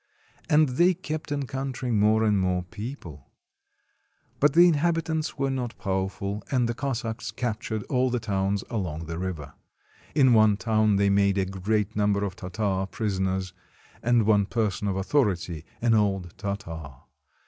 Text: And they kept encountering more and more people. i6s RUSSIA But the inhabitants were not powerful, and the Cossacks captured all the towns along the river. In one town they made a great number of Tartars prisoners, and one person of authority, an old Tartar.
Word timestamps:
And 0.49 0.67
they 0.67 0.95
kept 0.95 1.31
encountering 1.31 1.99
more 1.99 2.23
and 2.23 2.39
more 2.39 2.63
people. 2.63 3.17
i6s 3.17 3.17
RUSSIA 3.21 4.39
But 4.39 4.53
the 4.53 4.67
inhabitants 4.67 5.37
were 5.37 5.51
not 5.51 5.77
powerful, 5.77 6.41
and 6.49 6.67
the 6.67 6.73
Cossacks 6.73 7.29
captured 7.29 7.83
all 7.83 8.09
the 8.09 8.19
towns 8.19 8.63
along 8.71 9.05
the 9.05 9.19
river. 9.19 9.53
In 10.15 10.33
one 10.33 10.57
town 10.57 10.95
they 10.95 11.11
made 11.11 11.37
a 11.37 11.45
great 11.45 11.95
number 11.95 12.23
of 12.25 12.35
Tartars 12.35 12.87
prisoners, 12.89 13.53
and 14.01 14.23
one 14.25 14.47
person 14.47 14.87
of 14.87 14.95
authority, 14.95 15.65
an 15.83 15.93
old 15.93 16.35
Tartar. 16.35 16.93